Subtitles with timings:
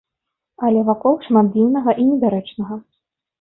[0.67, 2.81] Але вакол шмат дзіўнага і недарэчнага.